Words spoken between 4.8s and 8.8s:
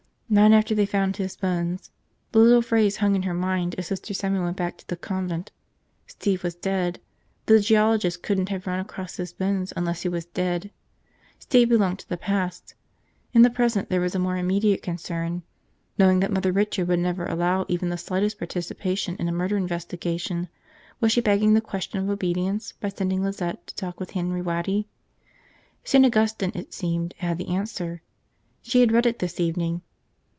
the convent. Steve was dead. The geologist couldn't have run